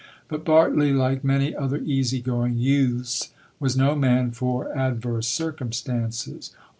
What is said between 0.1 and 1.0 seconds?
But Bartley,